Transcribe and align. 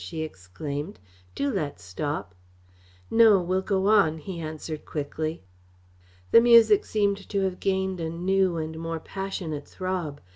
she 0.03 0.21
exclaimed. 0.23 0.97
"Do 1.35 1.51
let's 1.53 1.83
stop." 1.83 2.33
"No, 3.11 3.39
we'll 3.39 3.61
go 3.61 3.85
on," 3.85 4.17
he 4.17 4.39
answered 4.39 4.83
quickly. 4.83 5.43
The 6.31 6.41
music 6.41 6.85
seemed 6.85 7.29
to 7.29 7.41
have 7.41 7.59
gained 7.59 7.99
a 7.99 8.09
new 8.09 8.57
and 8.57 8.79
more 8.79 8.99
passionate 8.99 9.67
throb. 9.67 10.19